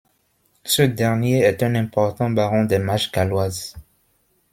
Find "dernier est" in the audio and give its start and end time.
0.81-1.61